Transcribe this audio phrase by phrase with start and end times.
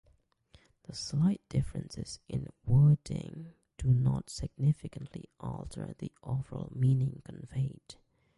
[0.87, 7.97] The slight differences in wording do not significantly alter the overall meaning conveyed.